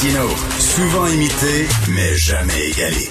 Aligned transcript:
Martino, 0.00 0.28
souvent 0.60 1.06
imité, 1.08 1.66
mais 1.88 2.14
jamais 2.14 2.68
égalé. 2.70 3.10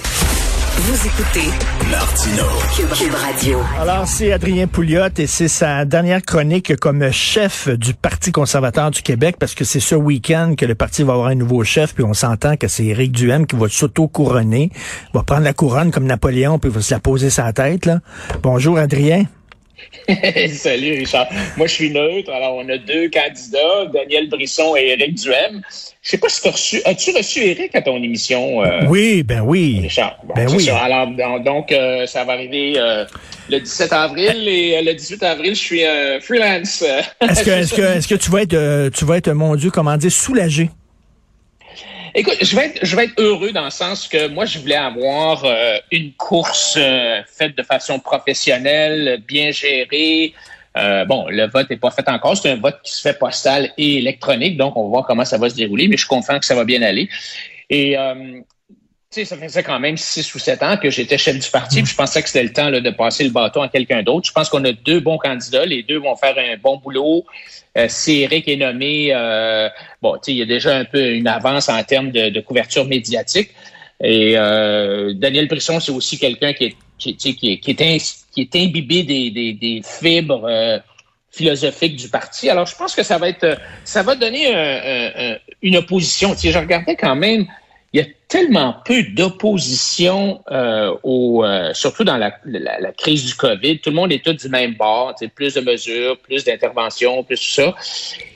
Vous 0.78 1.06
écoutez 1.06 1.50
Martino. 1.90 2.44
Cube, 2.74 2.88
Cube 2.94 3.14
Radio. 3.14 3.58
Alors, 3.78 4.08
c'est 4.08 4.32
Adrien 4.32 4.66
Pouliot 4.66 5.10
et 5.18 5.26
c'est 5.26 5.48
sa 5.48 5.84
dernière 5.84 6.22
chronique 6.22 6.76
comme 6.76 7.10
chef 7.12 7.68
du 7.68 7.92
Parti 7.92 8.32
conservateur 8.32 8.90
du 8.90 9.02
Québec 9.02 9.36
parce 9.38 9.54
que 9.54 9.66
c'est 9.66 9.80
ce 9.80 9.96
week-end 9.96 10.54
que 10.56 10.64
le 10.64 10.74
parti 10.74 11.02
va 11.02 11.12
avoir 11.12 11.28
un 11.28 11.34
nouveau 11.34 11.62
chef 11.62 11.94
puis 11.94 12.04
on 12.04 12.14
s'entend 12.14 12.56
que 12.56 12.68
c'est 12.68 12.86
Éric 12.86 13.12
Duhem 13.12 13.46
qui 13.46 13.56
va 13.56 13.68
s'auto-couronner, 13.68 14.70
va 15.12 15.22
prendre 15.24 15.42
la 15.42 15.52
couronne 15.52 15.90
comme 15.90 16.06
Napoléon 16.06 16.58
puis 16.58 16.70
va 16.70 16.80
se 16.80 16.94
la 16.94 17.00
poser 17.00 17.28
sa 17.28 17.52
tête. 17.52 17.84
Là. 17.84 18.00
Bonjour 18.42 18.78
Adrien. 18.78 19.26
Salut 20.52 20.98
Richard. 20.98 21.28
Moi, 21.56 21.66
je 21.66 21.72
suis 21.72 21.90
neutre. 21.90 22.32
Alors, 22.32 22.56
on 22.56 22.68
a 22.68 22.78
deux 22.78 23.08
candidats, 23.10 23.86
Daniel 23.92 24.28
Brisson 24.28 24.74
et 24.76 24.88
Éric 24.90 25.14
Duhem. 25.14 25.62
Je 26.02 26.10
sais 26.10 26.18
pas 26.18 26.28
si 26.28 26.42
tu 26.42 26.48
as 26.48 26.52
reçu. 26.52 26.80
As-tu 26.84 27.10
reçu 27.16 27.40
Éric 27.40 27.74
à 27.74 27.82
ton 27.82 28.02
émission? 28.02 28.62
Euh, 28.64 28.86
oui, 28.88 29.22
ben 29.22 29.40
oui. 29.40 29.80
Richard? 29.82 30.18
ben 30.34 30.48
oui. 30.50 30.64
Ça. 30.64 30.78
Alors, 30.78 31.08
donc, 31.40 31.72
euh, 31.72 32.06
ça 32.06 32.24
va 32.24 32.32
arriver 32.32 32.74
euh, 32.76 33.04
le 33.50 33.60
17 33.60 33.92
avril 33.92 34.48
et 34.48 34.82
le 34.82 34.94
18 34.94 35.22
avril, 35.22 35.54
je 35.54 35.60
suis 35.60 35.82
freelance. 36.22 36.82
Est-ce 37.20 37.44
que, 37.44 37.50
est-ce 37.50 37.74
que, 37.74 37.82
est-ce 37.82 38.08
que 38.08 38.14
tu 38.14 38.30
vas 38.30 38.42
être, 38.42 38.88
tu 38.90 39.04
vas 39.04 39.16
être, 39.18 39.30
mon 39.30 39.54
Dieu, 39.56 39.70
comment 39.70 39.96
dire, 39.96 40.12
soulagé? 40.12 40.70
Écoute, 42.18 42.38
je 42.42 42.56
vais 42.56 42.66
être, 42.66 42.84
je 42.84 42.96
vais 42.96 43.04
être 43.04 43.14
heureux 43.22 43.52
dans 43.52 43.66
le 43.66 43.70
sens 43.70 44.08
que 44.08 44.26
moi, 44.26 44.44
je 44.44 44.58
voulais 44.58 44.74
avoir 44.74 45.44
euh, 45.44 45.76
une 45.92 46.12
course 46.14 46.74
euh, 46.76 47.22
faite 47.28 47.56
de 47.56 47.62
façon 47.62 48.00
professionnelle, 48.00 49.22
bien 49.28 49.52
gérée. 49.52 50.34
Euh, 50.76 51.04
bon, 51.04 51.28
le 51.28 51.46
vote 51.46 51.70
n'est 51.70 51.76
pas 51.76 51.92
fait 51.92 52.08
encore. 52.08 52.36
C'est 52.36 52.50
un 52.50 52.56
vote 52.56 52.80
qui 52.82 52.90
se 52.90 53.02
fait 53.02 53.16
postal 53.16 53.70
et 53.78 53.98
électronique, 53.98 54.56
donc 54.56 54.76
on 54.76 54.82
va 54.82 54.88
voir 54.88 55.06
comment 55.06 55.24
ça 55.24 55.38
va 55.38 55.48
se 55.48 55.54
dérouler, 55.54 55.86
mais 55.86 55.96
je 55.96 56.00
suis 56.00 56.08
confiant 56.08 56.40
que 56.40 56.44
ça 56.44 56.56
va 56.56 56.64
bien 56.64 56.82
aller. 56.82 57.08
Et 57.70 57.92
tu 57.92 58.42
sais, 59.10 59.24
ça 59.24 59.36
faisait 59.36 59.62
quand 59.62 59.80
même 59.80 59.96
six 59.96 60.34
ou 60.34 60.38
sept 60.38 60.62
ans 60.62 60.76
que 60.76 60.90
j'étais 60.90 61.16
chef 61.16 61.38
du 61.38 61.50
parti, 61.50 61.84
je 61.84 61.94
pensais 61.94 62.22
que 62.22 62.28
c'était 62.28 62.42
le 62.42 62.52
temps 62.52 62.68
là, 62.68 62.80
de 62.80 62.90
passer 62.90 63.24
le 63.24 63.30
bâton 63.30 63.62
à 63.62 63.68
quelqu'un 63.68 64.02
d'autre. 64.02 64.26
Je 64.26 64.32
pense 64.32 64.48
qu'on 64.48 64.64
a 64.64 64.72
deux 64.72 65.00
bons 65.00 65.18
candidats, 65.18 65.64
les 65.64 65.82
deux 65.82 65.98
vont 65.98 66.14
faire 66.16 66.36
un 66.36 66.56
bon 66.58 66.76
boulot. 66.76 67.24
Euh, 67.76 67.86
si 67.88 68.22
Eric 68.22 68.48
est 68.48 68.56
nommé, 68.56 69.10
euh, 69.14 69.68
bon, 70.02 70.14
tu 70.14 70.18
sais, 70.24 70.32
il 70.32 70.38
y 70.38 70.42
a 70.42 70.46
déjà 70.46 70.76
un 70.76 70.84
peu 70.84 71.12
une 71.12 71.28
avance 71.28 71.68
en 71.68 71.82
termes 71.84 72.10
de, 72.10 72.40
couverture 72.40 72.84
médiatique. 72.84 73.50
Et 74.02 74.34
euh, 74.36 75.12
Daniel 75.14 75.48
Brisson, 75.48 75.80
c'est 75.80 75.92
aussi 75.92 76.18
quelqu'un 76.18 76.52
qui 76.52 76.64
est, 76.66 76.76
qui, 76.98 77.16
qui, 77.16 77.28
est, 77.52 77.58
qui, 77.60 78.40
est 78.40 78.56
imbibé 78.56 79.02
des, 79.04 79.30
des, 79.30 79.52
des 79.54 79.82
fibres 79.82 80.44
euh, 80.44 80.78
philosophiques 81.30 81.96
du 81.96 82.08
parti. 82.08 82.50
Alors, 82.50 82.66
je 82.66 82.76
pense 82.76 82.94
que 82.94 83.02
ça 83.02 83.18
va 83.18 83.28
être, 83.28 83.58
ça 83.84 84.02
va 84.02 84.14
donner 84.14 85.38
une 85.62 85.76
opposition. 85.76 86.34
Tu 86.34 86.50
je 86.50 86.58
regardais 86.58 86.96
quand 86.96 87.16
même 87.16 87.46
il 87.94 88.00
y 88.00 88.02
a 88.02 88.06
tellement 88.28 88.76
peu 88.84 89.02
d'opposition 89.02 90.42
euh, 90.50 90.94
au, 91.02 91.42
euh, 91.42 91.72
surtout 91.72 92.04
dans 92.04 92.18
la, 92.18 92.34
la, 92.44 92.92
crise 92.92 93.24
du 93.24 93.34
COVID. 93.34 93.78
Tout 93.78 93.88
le 93.88 93.96
monde 93.96 94.12
est 94.12 94.22
tout 94.22 94.34
du 94.34 94.48
même 94.50 94.74
bord, 94.74 95.14
plus 95.34 95.54
de 95.54 95.62
mesures, 95.62 96.18
plus 96.18 96.44
d'interventions, 96.44 97.24
plus 97.24 97.38
tout 97.38 97.62
ça. 97.62 97.74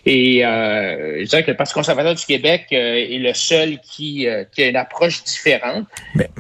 Et 0.07 0.45
euh, 0.45 1.21
je 1.21 1.29
dirais 1.29 1.45
que 1.45 1.51
le 1.51 1.57
Parti 1.57 1.75
conservateur 1.75 2.15
du 2.15 2.25
Québec 2.25 2.67
euh, 2.73 2.95
est 2.95 3.19
le 3.19 3.35
seul 3.35 3.79
qui, 3.81 4.27
euh, 4.27 4.45
qui 4.51 4.63
a 4.63 4.69
une 4.69 4.77
approche 4.77 5.23
différente. 5.23 5.85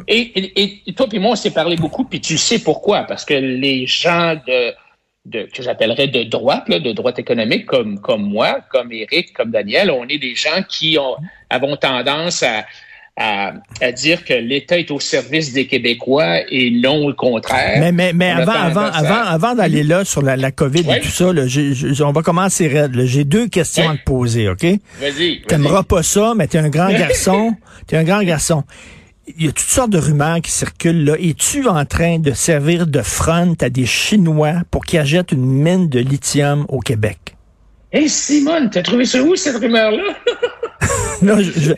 Et, 0.08 0.62
et, 0.88 0.92
toi 0.94 1.06
et 1.12 1.18
moi, 1.18 1.32
on 1.32 1.36
s'est 1.36 1.50
parlé 1.52 1.76
beaucoup, 1.76 2.04
puis 2.04 2.20
tu 2.20 2.38
sais 2.38 2.60
pourquoi. 2.60 3.02
Parce 3.02 3.26
que 3.26 3.34
les 3.34 3.86
gens 3.86 4.36
de 4.46 4.72
de, 5.24 5.48
que 5.54 5.62
j'appellerais 5.62 6.08
de 6.08 6.24
droite, 6.24 6.68
là, 6.68 6.80
de 6.80 6.90
droite 6.90 7.18
économique, 7.20 7.66
comme, 7.66 8.00
comme 8.00 8.22
moi, 8.22 8.60
comme 8.70 8.90
Éric, 8.90 9.32
comme 9.32 9.52
Daniel, 9.52 9.90
on 9.92 10.04
est 10.08 10.18
des 10.18 10.34
gens 10.34 10.64
qui 10.68 10.98
ont, 10.98 11.14
avons 11.48 11.76
tendance 11.76 12.42
à, 12.42 12.64
à, 13.16 13.52
à, 13.80 13.92
dire 13.92 14.24
que 14.24 14.32
l'État 14.32 14.78
est 14.78 14.90
au 14.90 14.98
service 14.98 15.52
des 15.52 15.66
Québécois 15.66 16.40
et 16.50 16.70
non 16.70 17.08
le 17.08 17.14
contraire. 17.14 17.78
Mais, 17.78 17.92
mais, 17.92 18.12
mais 18.14 18.30
avant, 18.30 18.52
avant, 18.52 18.86
avant, 18.86 19.22
avant 19.22 19.54
d'aller 19.54 19.82
là 19.82 20.04
sur 20.04 20.22
la, 20.22 20.36
la 20.36 20.50
COVID 20.50 20.80
et 20.90 21.00
tout 21.00 21.08
ça, 21.08 21.32
là, 21.32 21.44
on 22.06 22.12
va 22.12 22.22
commencer 22.22 22.68
raide. 22.68 22.98
J'ai 23.04 23.24
deux 23.24 23.48
questions 23.48 23.88
à 23.88 23.96
te 23.96 24.04
poser, 24.04 24.48
OK? 24.48 24.64
Vas-y. 24.98 25.42
T'aimeras 25.42 25.82
pas 25.82 26.02
ça, 26.02 26.32
mais 26.34 26.46
t'es 26.46 26.58
un 26.58 26.70
grand 26.70 26.88
garçon. 26.98 27.54
t'es 27.86 27.96
un 27.96 28.04
grand 28.04 28.22
garçon. 28.22 28.64
Il 29.38 29.44
y 29.44 29.48
a 29.48 29.52
toutes 29.52 29.68
sortes 29.68 29.90
de 29.90 29.98
rumeurs 29.98 30.40
qui 30.40 30.50
circulent 30.50 31.04
là. 31.04 31.16
Es-tu 31.18 31.68
en 31.68 31.84
train 31.84 32.18
de 32.18 32.32
servir 32.32 32.86
de 32.86 33.02
front 33.02 33.54
à 33.60 33.68
des 33.68 33.86
Chinois 33.86 34.54
pour 34.70 34.84
qu'ils 34.84 34.98
achètent 34.98 35.32
une 35.32 35.46
mine 35.46 35.88
de 35.88 36.00
lithium 36.00 36.64
au 36.68 36.80
Québec? 36.80 37.18
Hé, 37.92 38.00
hey 38.00 38.08
Simone, 38.08 38.70
t'as 38.70 38.82
trouvé 38.82 39.04
ça 39.04 39.22
où, 39.22 39.36
cette 39.36 39.58
rumeur-là? 39.58 40.02
non, 41.26 41.38
il 41.38 41.76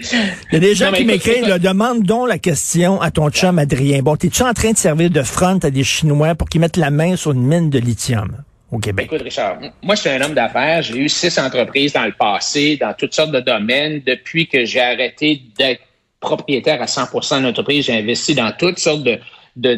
y 0.53 0.57
a 0.57 0.59
des 0.59 0.75
gens 0.75 0.93
qui 0.93 1.05
m'écrivent, 1.05 1.59
demande 1.59 2.03
donc 2.03 2.29
la 2.29 2.39
question 2.39 3.01
à 3.01 3.11
ton 3.11 3.31
chum 3.31 3.59
Adrien. 3.59 4.03
Bon, 4.03 4.17
t'es-tu 4.17 4.43
en 4.43 4.53
train 4.53 4.73
de 4.73 4.77
servir 4.77 5.11
de 5.11 5.23
front 5.23 5.59
à 5.63 5.71
des 5.71 5.85
Chinois 5.85 6.35
pour 6.35 6.49
qu'ils 6.49 6.61
mettent 6.61 6.77
la 6.77 6.91
main 6.91 7.17
sur 7.17 7.33
une 7.33 7.47
mine 7.47 7.71
de 7.71 7.79
lithium? 7.79 8.37
Au 8.73 8.79
Québec? 8.79 9.07
Écoute, 9.07 9.23
Richard, 9.23 9.59
moi, 9.83 9.95
je 9.95 10.01
suis 10.01 10.11
un 10.11 10.21
homme 10.21 10.35
d'affaires. 10.35 10.83
J'ai 10.83 10.99
eu 10.99 11.09
six 11.09 11.39
entreprises 11.39 11.93
dans 11.93 12.05
le 12.05 12.13
passé, 12.13 12.77
dans 12.81 12.93
toutes 12.95 13.15
sortes 13.15 13.31
de 13.31 13.41
domaines. 13.41 14.03
Depuis 14.05 14.49
que 14.49 14.65
j'ai 14.65 14.81
arrêté 14.81 15.43
d'être 15.57 15.83
propriétaire 16.19 16.83
à 16.83 16.87
100 16.87 17.41
de 17.41 17.47
l'entreprise, 17.47 17.87
j'ai 17.87 17.97
investi 17.99 18.35
dans 18.35 18.51
toutes 18.59 18.79
sortes 18.79 19.05
de, 19.05 19.19
de 19.57 19.75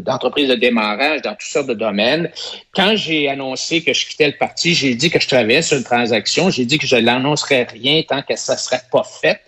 d'entreprises 0.00 0.48
de, 0.48 0.54
démarrage 0.54 1.22
dans 1.22 1.32
toutes 1.32 1.42
sortes 1.42 1.68
de 1.68 1.74
domaines. 1.74 2.30
Quand 2.74 2.96
j'ai 2.96 3.28
annoncé 3.28 3.82
que 3.82 3.92
je 3.92 4.06
quittais 4.06 4.26
le 4.26 4.36
parti, 4.36 4.74
j'ai 4.74 4.94
dit 4.94 5.10
que 5.10 5.20
je 5.20 5.28
travaillais 5.28 5.62
sur 5.62 5.76
une 5.76 5.84
transaction. 5.84 6.50
J'ai 6.50 6.64
dit 6.64 6.78
que 6.78 6.86
je 6.86 6.96
n'annoncerais 6.96 7.64
rien 7.64 8.02
tant 8.02 8.22
que 8.22 8.36
ça 8.36 8.54
ne 8.54 8.58
serait 8.58 8.82
pas 8.90 9.04
fait. 9.04 9.40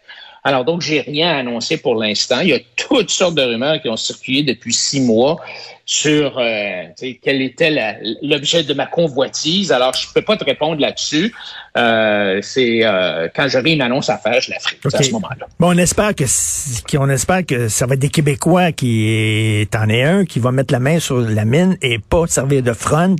Alors 0.48 0.64
donc, 0.64 0.80
j'ai 0.80 1.02
rien 1.02 1.36
annoncé 1.36 1.76
pour 1.76 1.94
l'instant. 1.94 2.40
Il 2.40 2.48
y 2.48 2.54
a 2.54 2.58
toutes 2.74 3.10
sortes 3.10 3.34
de 3.34 3.42
rumeurs 3.42 3.82
qui 3.82 3.90
ont 3.90 3.98
circulé 3.98 4.42
depuis 4.42 4.72
six 4.72 4.98
mois 4.98 5.36
sur 5.84 6.38
euh, 6.38 6.84
quel 7.22 7.42
était 7.42 8.00
l'objet 8.22 8.62
de 8.62 8.72
ma 8.72 8.86
convoitise. 8.86 9.72
Alors, 9.72 9.92
je 9.92 10.06
peux 10.14 10.22
pas 10.22 10.38
te 10.38 10.44
répondre 10.46 10.80
là-dessus. 10.80 11.34
Euh, 11.76 12.38
c'est 12.40 12.80
euh, 12.82 13.28
quand 13.36 13.46
j'aurai 13.48 13.72
une 13.72 13.82
annonce 13.82 14.08
à 14.08 14.16
faire, 14.16 14.40
je 14.40 14.50
la 14.50 14.58
ferai 14.58 14.78
à 14.86 15.02
ce 15.02 15.10
moment-là. 15.12 15.46
Bon, 15.60 15.74
on 15.74 15.76
espère 15.76 16.14
que 16.14 16.24
on 16.96 17.10
espère 17.10 17.44
que 17.44 17.68
ça 17.68 17.84
va 17.84 17.92
être 17.92 18.00
des 18.00 18.08
Québécois 18.08 18.72
qui 18.72 19.68
en 19.76 19.88
est 19.90 20.02
un 20.02 20.24
qui 20.24 20.38
va 20.38 20.50
mettre 20.50 20.72
la 20.72 20.80
main 20.80 20.98
sur 20.98 21.18
la 21.18 21.44
mine 21.44 21.76
et 21.82 21.98
pas 21.98 22.26
servir 22.26 22.62
de 22.62 22.72
front 22.72 23.16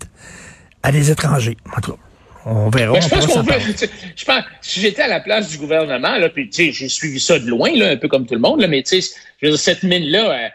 à 0.82 0.92
des 0.92 1.10
étrangers. 1.10 1.58
En 1.76 1.82
tout 1.82 1.92
cas. 1.92 1.98
On 2.50 2.70
verra. 2.70 2.98
je 2.98 3.08
pense 3.08 3.26
qu'on 3.26 3.42
je 3.42 4.24
pense, 4.24 4.42
si 4.62 4.80
j'étais 4.80 5.02
à 5.02 5.08
la 5.08 5.20
place 5.20 5.50
du 5.50 5.58
gouvernement, 5.58 6.16
là, 6.16 6.28
puis 6.30 6.48
tu 6.48 6.66
sais, 6.66 6.72
j'ai 6.72 6.88
suivi 6.88 7.20
ça 7.20 7.38
de 7.38 7.46
loin, 7.46 7.70
là, 7.74 7.90
un 7.90 7.96
peu 7.96 8.08
comme 8.08 8.26
tout 8.26 8.34
le 8.34 8.40
monde, 8.40 8.60
là, 8.60 8.68
mais 8.68 8.82
tu 8.82 9.02
sais, 9.02 9.56
cette 9.56 9.82
mine-là, 9.82 10.50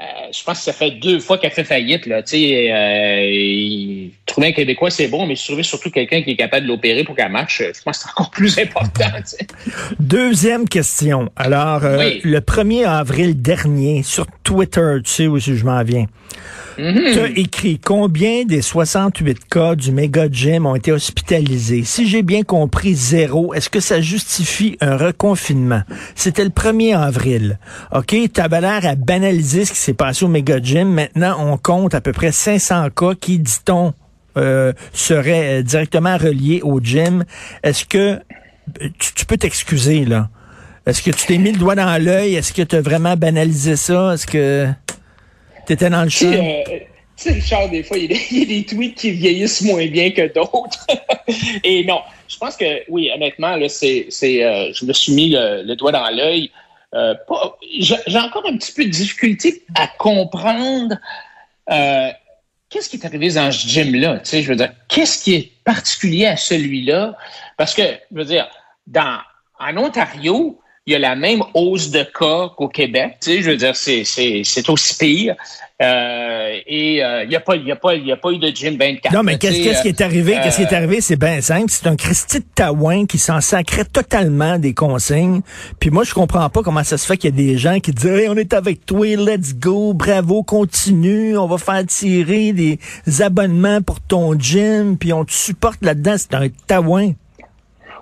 euh, 0.00 0.04
euh, 0.22 0.32
je 0.32 0.42
pense 0.44 0.58
que 0.58 0.64
ça 0.64 0.72
fait 0.72 0.92
deux 0.92 1.20
fois 1.20 1.38
qu'elle 1.38 1.50
fait 1.50 1.64
faillite. 1.64 2.06
Là. 2.06 2.22
Euh, 2.32 4.08
trouver 4.26 4.48
un 4.48 4.52
Québécois, 4.52 4.90
c'est 4.90 5.08
bon, 5.08 5.26
mais 5.26 5.34
trouver 5.34 5.62
surtout 5.62 5.90
quelqu'un 5.90 6.22
qui 6.22 6.30
est 6.30 6.36
capable 6.36 6.64
de 6.64 6.68
l'opérer 6.68 7.04
pour 7.04 7.14
qu'elle 7.14 7.30
marche, 7.30 7.62
je 7.62 7.82
pense 7.82 7.98
que 7.98 8.04
c'est 8.04 8.10
encore 8.10 8.30
plus 8.30 8.58
important. 8.58 9.04
Deuxième 10.00 10.68
question. 10.68 11.30
Alors, 11.36 11.84
euh, 11.84 12.10
le 12.22 12.40
1er 12.40 12.86
avril 12.86 13.40
dernier, 13.40 14.02
sur 14.02 14.26
Twitter, 14.42 14.96
tu 15.04 15.10
sais 15.10 15.26
où 15.26 15.38
je 15.38 15.64
m'en 15.64 15.82
viens, 15.82 16.06
Mm-hmm. 16.78 17.12
Tu 17.12 17.20
as 17.20 17.38
écrit 17.38 17.78
combien 17.78 18.44
des 18.44 18.62
68 18.62 19.44
cas 19.46 19.74
du 19.74 19.92
méga 19.92 20.28
gym 20.30 20.66
ont 20.66 20.74
été 20.74 20.92
hospitalisés? 20.92 21.82
Si 21.84 22.08
j'ai 22.08 22.22
bien 22.22 22.42
compris, 22.42 22.94
zéro. 22.94 23.52
Est-ce 23.54 23.68
que 23.68 23.80
ça 23.80 24.00
justifie 24.00 24.76
un 24.80 24.96
reconfinement? 24.96 25.82
C'était 26.14 26.44
le 26.44 26.50
1er 26.50 26.96
avril. 26.96 27.58
OK? 27.92 28.06
Tu 28.08 28.28
l'air 28.34 28.86
à 28.86 28.94
banaliser 28.94 29.64
ce 29.64 29.72
qui 29.72 29.78
s'est 29.82 29.94
passé 29.94 30.24
au 30.24 30.28
méga 30.28 30.60
gym. 30.62 30.88
Maintenant, 30.88 31.36
on 31.38 31.56
compte 31.56 31.94
à 31.94 32.00
peu 32.00 32.12
près 32.12 32.32
500 32.32 32.90
cas 32.90 33.14
qui, 33.20 33.38
dit-on, 33.38 33.92
euh, 34.36 34.72
seraient 34.92 35.60
euh, 35.60 35.62
directement 35.62 36.16
reliés 36.16 36.60
au 36.62 36.80
gym. 36.80 37.24
Est-ce 37.62 37.84
que 37.84 38.18
tu, 38.98 39.14
tu 39.14 39.26
peux 39.26 39.36
t'excuser, 39.36 40.04
là? 40.04 40.28
Est-ce 40.86 41.02
que 41.02 41.10
tu 41.10 41.26
t'es 41.26 41.38
mis 41.38 41.52
le 41.52 41.58
doigt 41.58 41.76
dans 41.76 42.02
l'œil? 42.02 42.34
Est-ce 42.34 42.52
que 42.52 42.62
tu 42.62 42.74
as 42.74 42.80
vraiment 42.80 43.16
banalisé 43.16 43.76
ça? 43.76 44.14
Est-ce 44.14 44.26
que... 44.26 44.68
T'étais 45.66 45.90
dans 45.90 46.02
le 46.02 46.08
champ? 46.08 46.26
Euh, 46.26 46.62
tu 46.66 46.78
sais, 47.16 47.32
Richard, 47.32 47.68
des 47.68 47.84
fois, 47.84 47.96
il 47.96 48.10
y, 48.10 48.42
a 48.42 48.44
des, 48.46 48.64
tweets 48.64 48.96
qui 48.96 49.12
vieillissent 49.12 49.62
moins 49.62 49.86
bien 49.86 50.10
que 50.10 50.32
d'autres. 50.32 50.86
Et 51.64 51.84
non, 51.84 52.00
je 52.26 52.36
pense 52.36 52.56
que, 52.56 52.82
oui, 52.88 53.10
honnêtement, 53.14 53.56
là, 53.56 53.68
c'est, 53.68 54.06
c'est, 54.08 54.44
euh, 54.44 54.72
je 54.74 54.84
me 54.84 54.92
suis 54.92 55.12
mis 55.12 55.30
le, 55.30 55.74
doigt 55.76 55.92
dans 55.92 56.08
l'œil. 56.10 56.50
Euh, 56.94 57.14
j'ai 57.78 58.18
encore 58.18 58.46
un 58.46 58.56
petit 58.56 58.72
peu 58.72 58.84
de 58.84 58.90
difficulté 58.90 59.64
à 59.74 59.88
comprendre 59.88 60.96
qu'est-ce 61.66 62.88
qui 62.88 62.96
est 62.96 63.04
arrivé 63.04 63.30
dans 63.30 63.52
ce 63.52 63.66
gym-là. 63.68 64.20
Je 64.24 64.48
veux 64.48 64.56
dire, 64.56 64.72
qu'est-ce 64.88 65.22
qui 65.22 65.34
est 65.34 65.52
particulier 65.64 66.26
à 66.26 66.36
celui-là? 66.36 67.16
Parce 67.56 67.74
que, 67.74 67.82
je 67.82 68.16
veux 68.16 68.24
dire, 68.24 68.48
dans, 68.86 69.18
en 69.58 69.76
Ontario, 69.76 70.61
il 70.86 70.92
y 70.92 70.96
a 70.96 70.98
la 70.98 71.14
même 71.14 71.42
hausse 71.54 71.90
de 71.90 72.02
cas 72.02 72.50
qu'au 72.56 72.68
Québec. 72.68 73.18
Tu 73.20 73.30
sais, 73.30 73.42
je 73.42 73.50
veux 73.50 73.56
dire, 73.56 73.76
c'est, 73.76 74.02
c'est, 74.04 74.42
c'est 74.44 74.68
aussi 74.68 74.98
pire. 74.98 75.36
Euh, 75.80 76.58
et 76.66 77.04
euh, 77.04 77.24
il 77.24 77.28
n'y 77.28 77.36
a, 77.36 77.40
pas, 77.40 77.56
y 77.56 77.70
a, 77.70 77.76
pas, 77.76 77.94
y 77.94 78.12
a 78.12 78.16
pas 78.16 78.30
eu 78.30 78.38
de 78.38 78.48
gym 78.48 78.76
24. 78.76 79.12
Non, 79.12 79.22
mais 79.22 79.38
qu'est-ce, 79.38 79.62
qu'est-ce 79.62 79.82
qui 79.82 79.88
est 79.88 80.00
arrivé? 80.00 80.38
qu'est-ce 80.42 80.56
qui 80.56 80.62
est 80.62 80.72
euh, 80.72 80.76
arrivé? 80.76 81.00
C'est 81.00 81.16
bien 81.16 81.40
simple. 81.40 81.66
C'est 81.70 81.86
un 81.86 81.96
Christy 81.96 82.40
de 82.40 82.44
Taouin 82.54 83.06
qui 83.06 83.18
s'en 83.18 83.40
sacrait 83.40 83.84
totalement 83.84 84.58
des 84.58 84.74
consignes. 84.74 85.40
Puis 85.78 85.90
moi, 85.90 86.02
je 86.04 86.14
comprends 86.14 86.48
pas 86.50 86.62
comment 86.62 86.84
ça 86.84 86.98
se 86.98 87.06
fait 87.06 87.16
qu'il 87.16 87.30
y 87.30 87.32
a 87.32 87.36
des 87.36 87.58
gens 87.58 87.78
qui 87.78 87.92
disent 87.92 88.06
hey, 88.06 88.28
on 88.28 88.36
est 88.36 88.52
avec 88.52 88.84
toi, 88.84 89.06
let's 89.16 89.54
go, 89.54 89.94
bravo, 89.94 90.42
continue, 90.42 91.36
on 91.36 91.46
va 91.46 91.58
faire 91.58 91.84
tirer 91.86 92.52
des 92.52 92.78
abonnements 93.20 93.82
pour 93.82 94.00
ton 94.00 94.38
gym, 94.38 94.96
puis 94.98 95.12
on 95.12 95.24
te 95.24 95.32
supporte 95.32 95.78
là-dedans. 95.82 96.14
C'est 96.16 96.34
un 96.34 96.48
Taouin. 96.66 97.12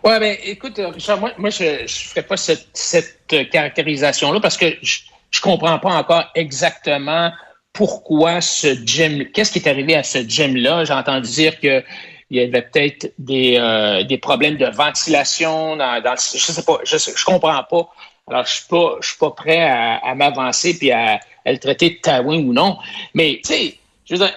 Ouais, 0.02 0.18
ben 0.18 0.36
écoute, 0.44 0.78
Richard, 0.78 1.20
moi, 1.20 1.32
moi 1.36 1.50
je 1.50 1.82
ne 1.82 1.86
ferais 1.86 2.22
pas 2.22 2.36
cette, 2.36 2.68
cette 2.72 3.50
caractérisation-là 3.50 4.40
parce 4.40 4.56
que 4.56 4.76
je, 4.82 5.00
je 5.30 5.40
comprends 5.40 5.78
pas 5.78 5.90
encore 5.90 6.24
exactement 6.34 7.30
pourquoi 7.72 8.40
ce 8.40 8.74
gym, 8.84 9.26
qu'est-ce 9.32 9.52
qui 9.52 9.58
est 9.58 9.68
arrivé 9.68 9.94
à 9.94 10.02
ce 10.02 10.18
gym-là? 10.18 10.84
J'ai 10.84 10.92
entendu 10.92 11.30
dire 11.30 11.60
que 11.60 11.84
il 12.30 12.36
y 12.36 12.40
avait 12.40 12.62
peut-être 12.62 13.12
des, 13.18 13.56
euh, 13.58 14.04
des 14.04 14.16
problèmes 14.16 14.56
de 14.56 14.66
ventilation 14.66 15.76
dans, 15.76 16.00
dans 16.00 16.14
je 16.14 16.38
sais 16.38 16.62
pas, 16.62 16.78
je, 16.84 16.96
je 16.96 17.24
comprends 17.24 17.62
pas. 17.64 17.88
Alors, 18.28 18.46
je 18.46 18.52
suis 18.52 18.68
pas, 18.68 18.96
je 19.00 19.08
suis 19.08 19.18
pas 19.18 19.30
prêt 19.32 19.62
à, 19.62 19.96
à 19.96 20.14
m'avancer 20.14 20.78
puis 20.78 20.92
à, 20.92 21.20
à, 21.44 21.52
le 21.52 21.58
traiter 21.58 21.90
de 21.90 21.94
taouin 21.96 22.38
ou 22.38 22.52
non. 22.52 22.78
Mais, 23.14 23.40
tu 23.44 23.52
sais, 23.52 23.74
je 24.04 24.14
veux 24.14 24.24
dire, 24.24 24.32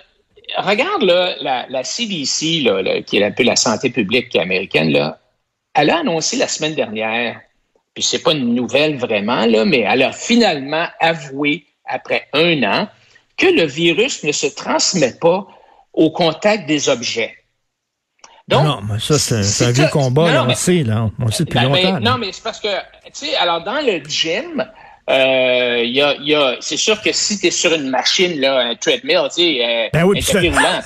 regarde 0.57 1.04
là, 1.04 1.36
la, 1.42 1.68
la 1.69 1.83
CDC, 1.83 2.63
là, 2.63 3.01
qui 3.04 3.18
est 3.18 3.24
un 3.24 3.31
peu 3.31 3.44
la 3.44 3.56
santé 3.56 3.92
publique 3.92 4.36
américaine, 4.36 4.92
là, 4.92 5.19
elle 5.74 5.90
a 5.90 6.00
annoncé 6.00 6.38
la 6.38 6.48
semaine 6.48 6.75
dernière, 6.75 7.40
puis 7.94 8.04
c'est 8.04 8.20
pas 8.20 8.34
une 8.34 8.54
nouvelle 8.54 8.98
vraiment, 8.98 9.46
là, 9.46 9.66
mais 9.66 9.81
elle 9.81 10.04
a 10.04 10.12
finalement 10.12 10.88
avoué, 11.00 11.66
après 11.86 12.28
un 12.34 12.64
an, 12.64 12.88
que 13.38 13.48
le 13.48 13.66
virus 13.66 14.24
ne 14.24 14.31
se 14.31 14.48
transmet 14.48 15.14
pas 15.20 15.48
au 15.94 16.12
contact 16.12 16.66
des 16.68 16.90
objets. 16.90 17.36
Donc, 18.48 18.64
non, 18.66 18.81
mais 18.81 19.00
ça, 19.00 19.18
c'est 19.18 19.66
un 19.66 19.72
vieux 19.72 19.88
combat, 19.88 20.44
on 20.44 20.48
le 20.48 20.54
sait, 20.54 20.84
là. 20.84 21.10
On 21.20 21.25
le 21.25 21.31
sait 21.31 21.46
depuis 21.46 21.60
ben, 21.60 21.70
longtemps. 21.70 22.00
non, 22.00 22.18
mais 22.18 22.31
c'est 22.31 22.44
parce 22.44 22.60
que, 22.60 22.75
tu 23.06 23.12
sais, 23.28 23.36
alors 23.36 23.64
dans 23.64 23.80
le 23.80 24.04
gym, 24.04 24.66
euh, 25.10 25.84
y 25.86 26.02
a, 26.02 26.16
y 26.16 26.36
a, 26.36 26.58
c'est 26.60 26.78
sûr 26.78 27.02
que 27.02 27.14
si 27.14 27.40
tu 27.40 27.48
es 27.48 27.52
sur 27.52 27.74
une 27.74 27.90
machine, 27.90 28.40
là, 28.42 28.60
un 28.60 28.75
treadmill, 28.75 29.22
tu 29.30 29.44
sais, 29.44 29.66
euh, 29.66 29.90
ben 29.94 30.04
oui, 30.04 30.20
un 30.20 30.34
tapis 30.34 30.50
roulant, 30.50 30.81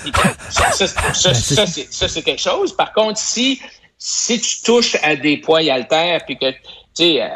ça, 0.50 0.72
ça, 0.72 0.88
ça, 0.88 1.34
ça, 1.34 1.66
ça 1.66 2.08
c'est 2.08 2.22
quelque 2.22 2.42
chose. 2.42 2.76
Par 2.76 2.94
contre, 2.94 3.20
si, 3.20 3.60
si 3.98 4.40
tu 4.40 4.62
touches 4.62 4.96
à 5.04 5.16
des 5.16 5.38
poids 5.38 5.60
haltères, 5.60 6.26
puis 6.26 6.38
que 6.38 6.54
sais, 6.98 7.22
euh, 7.22 7.28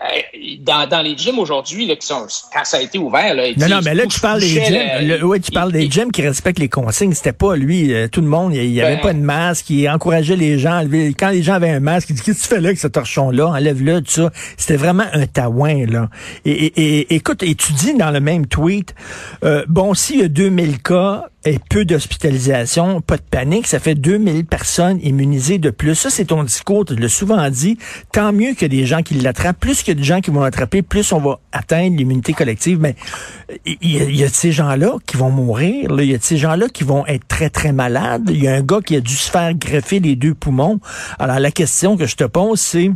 dans, 0.60 0.88
dans 0.88 1.02
les 1.02 1.16
gyms 1.16 1.40
aujourd'hui, 1.40 1.88
quand 2.08 2.64
ça 2.64 2.78
a 2.78 2.82
été 2.82 2.98
ouvert, 2.98 3.34
là, 3.34 3.50
non, 3.58 3.68
non, 3.68 3.80
mais 3.84 3.94
là, 3.94 4.06
tu 4.08 4.20
parles 4.20 4.40
des 4.40 4.48
gyms, 4.48 5.24
oui, 5.24 5.40
tu 5.40 5.52
parles 5.52 5.72
des 5.72 5.90
gyms 5.90 6.12
qui 6.12 6.22
respectent 6.22 6.60
les 6.60 6.70
consignes. 6.70 7.14
C'était 7.14 7.34
pas 7.34 7.56
lui, 7.56 7.94
euh, 7.94 8.08
tout 8.08 8.22
le 8.22 8.28
monde, 8.28 8.54
il 8.56 8.72
n'y 8.72 8.82
avait 8.82 8.96
ben. 8.96 9.02
pas 9.02 9.14
de 9.14 9.20
masque, 9.20 9.70
il 9.70 9.88
encourageait 9.90 10.36
les 10.36 10.58
gens. 10.58 10.84
Quand 11.18 11.30
les 11.30 11.44
gens 11.44 11.54
avaient 11.54 11.70
un 11.70 11.80
masque, 11.80 12.10
il 12.10 12.16
dit, 12.16 12.22
qu'est-ce 12.22 12.40
que 12.40 12.44
tu 12.44 12.50
fais 12.50 12.62
là 12.62 12.70
avec 12.70 12.80
ce 12.80 12.88
torchon-là? 12.88 13.48
Enlève-le, 13.48 14.02
tout 14.02 14.12
ça. 14.12 14.32
C'était 14.58 14.78
vraiment 14.78 15.06
un 15.14 15.28
taouin, 15.28 15.86
là. 15.86 16.10
Et, 16.46 16.52
et, 16.52 17.00
et, 17.00 17.16
écoute, 17.16 17.44
et 17.44 17.56
tu 17.56 17.74
dis 17.74 17.94
dans 17.94 18.12
le 18.12 18.20
même 18.20 18.48
tweet, 18.48 18.96
euh, 19.44 19.64
bon, 19.68 19.94
s'il 19.94 20.20
y 20.20 20.24
a 20.24 20.28
2000 20.28 20.82
cas, 20.82 21.30
et 21.44 21.58
peu 21.70 21.86
d'hospitalisation, 21.86 23.02
pas 23.02 23.18
de 23.18 23.24
panique, 23.24 23.66
ça 23.66 23.80
fait 23.80 23.96
2000 23.96 24.46
personnes 24.46 25.00
immunisées 25.02 25.58
de 25.58 25.72
plus. 25.72 25.96
Ça, 25.96 26.12
c'est 26.12 26.26
ton 26.26 26.44
discours, 26.44 26.86
tu 26.86 26.96
l'as 26.96 27.10
souvent 27.10 27.50
dit. 27.50 27.80
Tant 28.12 28.32
mieux 28.32 28.54
que 28.54 28.66
des 28.66 28.86
gens 28.86 29.02
qui 29.02 29.16
l'attrapent. 29.16 29.60
Plus 29.60 29.82
qu'il 29.82 29.96
y 29.96 29.98
a 29.98 30.00
des 30.00 30.04
gens 30.04 30.22
qui 30.22 30.30
vont 30.30 30.42
l'attraper, 30.42 30.84
plus 30.84 31.12
on 31.14 31.20
va 31.20 31.40
atteindre 31.52 31.98
l'immunité 31.98 32.34
collective. 32.34 32.80
Mais 32.80 32.96
il 33.66 34.16
y, 34.16 34.24
a, 34.24 34.30
ces 34.30 34.52
gens-là 34.52 34.98
qui 35.08 35.18
vont 35.18 35.32
mourir. 35.32 35.90
Il 35.98 36.06
y 36.06 36.14
a 36.14 36.18
ces 36.22 36.38
gens-là 36.38 36.68
qui 36.70 36.84
vont 36.84 37.08
être 37.08 37.28
très, 37.28 37.50
très 37.50 37.72
malades. 37.72 38.30
Il 38.30 38.44
y 38.44 38.48
a 38.48 38.54
un 38.54 38.62
gars 38.62 38.82
qui 38.86 38.96
a 38.96 39.02
dû 39.02 39.14
se 39.14 39.32
faire 39.32 39.54
greffer 39.56 40.00
les 40.00 40.16
deux 40.16 40.36
poumons. 40.36 40.80
Alors, 41.18 41.40
la 41.40 41.52
question 41.52 41.98
que 41.98 42.06
je 42.06 42.16
te 42.16 42.24
pose, 42.24 42.60
c'est 42.60 42.92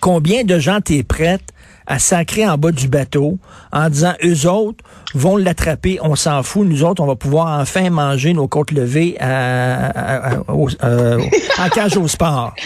combien 0.00 0.44
de 0.44 0.58
gens 0.58 0.80
t'es 0.80 1.02
prête 1.02 1.42
à 1.86 1.98
sacrer 1.98 2.46
en 2.46 2.56
bas 2.58 2.72
du 2.72 2.88
bateau 2.88 3.38
en 3.72 3.88
disant 3.88 4.14
eux 4.24 4.46
autres 4.46 4.84
vont 5.14 5.36
l'attraper, 5.36 5.98
on 6.02 6.16
s'en 6.16 6.42
fout, 6.42 6.66
nous 6.66 6.84
autres 6.84 7.02
on 7.02 7.06
va 7.06 7.16
pouvoir 7.16 7.60
enfin 7.60 7.90
manger 7.90 8.32
nos 8.32 8.48
côtes 8.48 8.70
levées 8.70 9.16
à, 9.20 10.32
euh, 10.48 11.20
en 11.58 11.68
cage 11.68 11.96
au 11.96 12.08
sport. 12.08 12.54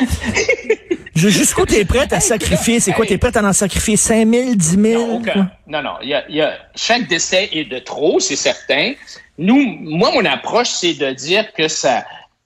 Jusqu'où 1.14 1.64
t'es 1.64 1.84
prête 1.84 2.12
à 2.12 2.20
sacrifier? 2.20 2.80
C'est 2.80 2.92
quoi? 2.92 3.06
T'es 3.06 3.18
prête 3.18 3.36
à 3.36 3.42
en 3.42 3.52
sacrifier 3.52 3.96
5 3.96 4.28
000, 4.28 4.54
10 4.56 4.68
000? 4.82 5.22
Non, 5.68 5.82
non, 5.82 5.92
Il, 6.02 6.08
y 6.28 6.40
a, 6.40 6.54
chaque 6.74 7.06
décès 7.08 7.48
est 7.52 7.64
de 7.64 7.78
trop, 7.78 8.18
c'est 8.18 8.36
certain. 8.36 8.94
Nous, 9.38 9.78
moi, 9.80 10.10
mon 10.12 10.24
approche, 10.24 10.70
c'est 10.70 10.94
de 10.94 11.12
dire 11.12 11.52
que 11.52 11.68
ça, 11.68 12.04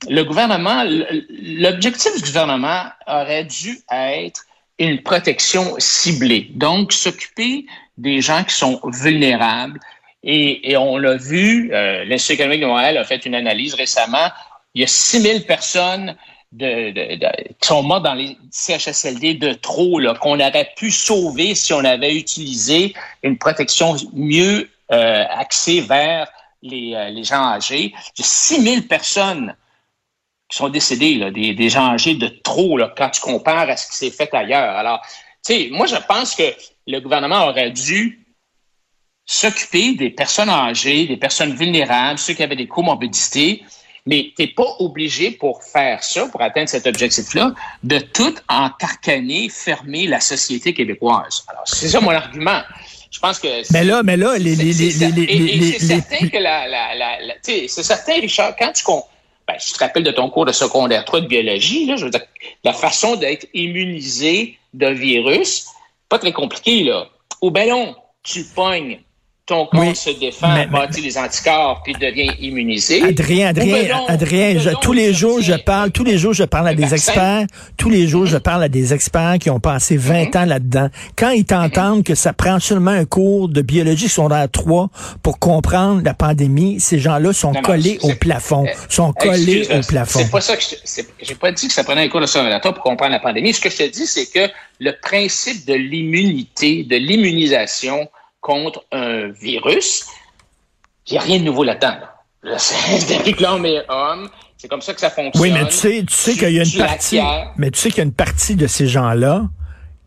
le 0.09 0.23
gouvernement, 0.23 0.85
l'objectif 0.85 2.15
du 2.17 2.23
gouvernement 2.23 2.85
aurait 3.07 3.45
dû 3.45 3.79
être 3.91 4.45
une 4.79 5.03
protection 5.03 5.75
ciblée. 5.79 6.51
Donc, 6.55 6.93
s'occuper 6.93 7.67
des 7.97 8.21
gens 8.21 8.45
qui 8.45 8.55
sont 8.55 8.81
vulnérables. 8.85 9.81
Et, 10.23 10.77
on 10.77 10.99
l'a 10.99 11.17
vu, 11.17 11.71
euh, 11.73 12.05
l'Institut 12.05 12.35
économique 12.35 12.61
de 12.61 12.67
Montréal 12.67 12.97
a 12.97 13.05
fait 13.05 13.25
une 13.25 13.35
analyse 13.35 13.75
récemment. 13.75 14.29
Il 14.75 14.81
y 14.81 14.85
a 14.85 14.87
6 14.87 15.21
000 15.21 15.41
personnes 15.41 16.17
de, 16.53 16.91
qui 17.61 17.69
sont 17.69 17.83
mortes 17.83 18.05
dans 18.05 18.15
les 18.15 18.37
CHSLD 18.51 19.35
de 19.35 19.53
trop, 19.53 20.01
qu'on 20.21 20.41
aurait 20.41 20.71
pu 20.77 20.91
sauver 20.91 21.55
si 21.55 21.73
on 21.73 21.85
avait 21.85 22.15
utilisé 22.15 22.95
une 23.23 23.39
protection 23.39 23.97
mieux 24.13 24.69
euh, 24.91 25.25
axée 25.31 25.81
vers 25.81 26.29
les, 26.63 26.95
euh, 26.95 27.11
les 27.11 27.25
gens 27.25 27.45
âgés. 27.45 27.93
Il 28.17 28.21
y 28.21 28.23
a 28.23 28.25
6 28.25 28.63
000 28.63 28.83
personnes 28.83 29.55
qui 30.49 30.57
sont 30.57 30.69
décédés, 30.69 31.15
là, 31.15 31.31
des, 31.31 31.55
des 31.55 31.69
gens 31.69 31.93
âgés 31.93 32.15
de 32.15 32.29
trop, 32.29 32.79
là, 32.79 32.93
quand 32.97 33.11
tu 33.11 33.21
compares 33.21 33.69
à 33.69 33.77
ce 33.77 33.89
qui 33.89 33.97
s'est 33.97 34.11
fait 34.11 34.33
ailleurs. 34.35 34.77
Alors, 34.77 35.01
tu 35.47 35.53
sais, 35.55 35.69
moi, 35.71 35.87
je 35.87 35.97
pense 36.09 36.35
que 36.35 36.55
le 36.87 37.01
gouvernement 37.01 37.47
aurait 37.47 37.71
dû 37.71 38.27
s'occuper 39.27 39.95
des 39.95 40.09
personnes 40.09 40.49
âgées, 40.49 41.07
des 41.07 41.19
personnes 41.19 41.55
vulnérables, 41.55 42.19
ceux 42.19 42.33
qui 42.33 42.43
avaient 42.43 42.57
des 42.57 42.67
comorbidités, 42.67 43.63
mais 44.07 44.33
tu 44.35 44.43
n'es 44.43 44.49
pas 44.49 44.77
obligé 44.79 45.31
pour 45.33 45.63
faire 45.63 46.03
ça, 46.03 46.27
pour 46.29 46.41
atteindre 46.41 46.71
cet 46.71 46.87
objectif-là, 46.87 47.53
de 47.83 47.99
tout 47.99 48.35
encarcaner, 48.49 49.51
fermer 49.51 50.07
la 50.07 50.21
société 50.21 50.73
québécoise. 50.73 51.45
Alors, 51.49 51.65
c'est 51.67 51.89
ça 51.89 52.01
mon 52.01 52.11
argument. 52.11 52.63
Je 53.11 53.19
pense 53.19 53.39
que. 53.39 53.49
Mais 53.71 53.85
là, 53.85 54.03
mais 54.03 54.17
là, 54.17 54.39
les. 54.39 54.73
c'est 54.73 55.79
certain 55.79 56.29
que 56.29 56.39
la. 56.39 56.67
la, 56.67 56.95
la, 56.95 57.21
la 57.21 57.35
c'est 57.43 57.69
certain, 57.69 58.15
Richard, 58.15 58.55
quand 58.59 58.73
tu 58.73 58.83
ben, 59.49 59.57
je 59.59 59.73
te 59.73 59.79
rappelle 59.79 60.05
de 60.05 60.11
ton 60.11 60.29
cours 60.29 60.45
de 60.45 60.53
secondaire 60.53 61.07
3 61.07 61.23
de 61.23 61.27
biologie, 61.27 61.87
là, 61.87 61.97
je 61.97 62.05
veux 62.05 62.11
dire, 62.11 62.25
la 62.65 62.75
façon 62.75 63.17
d'être 63.17 63.47
immunisé 63.55 64.59
d'un 64.75 64.93
virus, 64.93 65.67
pas 66.11 66.19
très 66.19 66.33
compliqué, 66.33 66.85
là. 66.85 67.09
Au 67.41 67.51
ballon, 67.51 67.97
tu 68.23 68.45
pognes 68.45 69.01
ton 69.49 69.65
corps 69.65 69.97
se 69.97 70.11
défend, 70.11 70.67
bâtit 70.71 71.01
les 71.01 71.17
anticorps, 71.17 71.83
puis 71.83 71.95
devient 71.95 72.31
immunisé. 72.39 73.03
Adrien, 73.03 73.49
Adrien, 73.49 74.05
Adrien, 74.07 74.55
tous 74.83 74.93
les 74.93 75.15
jours, 75.15 75.41
je 75.41 75.55
parle, 75.55 75.91
tous 75.91 76.05
les 76.05 76.19
jours, 76.19 76.35
je 76.35 76.45
parle 76.45 76.69
à 76.69 76.75
des 76.75 76.93
experts, 76.93 77.47
tous 77.79 77.89
les 77.89 78.07
jours, 78.07 78.27
je 78.27 78.37
parle 78.37 78.65
à 78.65 78.69
des 78.69 78.93
experts 78.93 79.39
qui 79.41 79.49
ont 79.49 79.59
passé 79.59 79.97
20 79.97 80.35
mhm. 80.35 80.43
ans 80.43 80.45
là-dedans. 80.45 80.89
Quand 81.17 81.31
ils 81.31 81.47
t'entendent 81.47 82.05
que 82.05 82.15
ça 82.15 82.35
prend 82.35 82.61
seulement 82.61 82.91
un 82.91 83.07
cours 83.07 83.49
de 83.49 83.63
biologie 83.63 84.09
secondaire 84.09 84.51
3 84.51 84.91
pour 85.23 85.39
comprendre 85.39 86.03
la 86.05 86.13
pandémie, 86.13 86.79
ces 86.79 86.99
gens-là 86.99 87.33
sont 87.33 87.55
collés 87.55 87.99
au 88.03 88.13
plafond, 88.21 88.67
sont 88.91 89.15
collés 89.15 89.67
au 89.71 89.81
plafond. 89.81 90.19
C'est 90.19 90.31
pas 90.31 90.43
ça 90.43 90.57
que 90.57 90.63
je, 90.63 91.03
j'ai 91.23 91.35
pas 91.35 91.53
dit 91.53 91.69
que 91.69 91.73
ça 91.73 91.85
prenait 91.85 92.03
un 92.03 92.09
cours 92.09 92.21
de 92.21 92.27
secondaire 92.27 92.61
3 92.61 92.75
pour 92.75 92.83
comprendre 92.83 93.13
la 93.13 93.21
pandémie. 93.21 93.55
Ce 93.55 93.63
que 93.63 93.71
je 93.71 93.79
te 93.79 93.89
dis, 93.89 94.07
c'est 94.07 94.27
que 94.27 94.53
le 94.79 94.93
principe 95.01 95.67
de 95.67 95.73
l'immunité, 95.73 96.85
de 96.85 96.97
l'immunisation, 96.97 98.09
contre 98.41 98.85
un 98.93 99.29
virus. 99.29 100.07
Il 101.07 101.13
n'y 101.13 101.19
a 101.19 101.23
rien 101.23 101.39
de 101.39 101.45
nouveau 101.45 101.65
là-dedans. 101.65 101.97
Que 102.43 103.43
l'homme 103.43 103.67
est 103.67 103.85
homme. 103.89 104.31
C'est 104.57 104.69
comme 104.69 104.83
ça 104.83 104.93
que 104.93 105.01
ça 105.01 105.11
fonctionne. 105.11 105.43
Oui, 105.43 105.53
mais 105.53 105.67
tu 105.69 105.75
sais, 105.75 106.05
tu 106.05 106.15
sais 106.15 106.33
qu'il 106.35 106.53
y 106.53 106.61
a 106.61 106.65
une 106.65 106.79
partie, 106.79 107.21
mais 107.57 107.71
tu 107.71 107.79
sais 107.79 107.91
qu'il 107.91 107.99
y 107.99 108.01
a 108.01 108.05
une 108.05 108.13
partie 108.13 108.57
de 108.57 108.67
ces 108.67 108.89
gens-là 108.89 109.49